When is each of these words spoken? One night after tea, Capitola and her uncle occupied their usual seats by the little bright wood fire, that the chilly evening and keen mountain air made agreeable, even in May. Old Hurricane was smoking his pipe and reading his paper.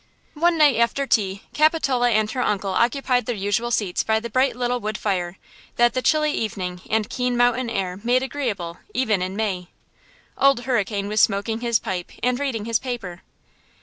One 0.33 0.57
night 0.57 0.77
after 0.77 1.05
tea, 1.05 1.43
Capitola 1.53 2.09
and 2.09 2.31
her 2.31 2.41
uncle 2.41 2.71
occupied 2.71 3.27
their 3.27 3.35
usual 3.35 3.69
seats 3.69 4.01
by 4.01 4.19
the 4.19 4.29
little 4.35 4.79
bright 4.79 4.81
wood 4.81 4.97
fire, 4.97 5.37
that 5.75 5.93
the 5.93 6.01
chilly 6.01 6.31
evening 6.31 6.81
and 6.89 7.07
keen 7.07 7.37
mountain 7.37 7.69
air 7.69 7.99
made 8.03 8.23
agreeable, 8.23 8.79
even 8.95 9.21
in 9.21 9.35
May. 9.35 9.67
Old 10.39 10.61
Hurricane 10.61 11.07
was 11.07 11.21
smoking 11.21 11.59
his 11.59 11.77
pipe 11.77 12.13
and 12.23 12.39
reading 12.39 12.65
his 12.65 12.79
paper. 12.79 13.21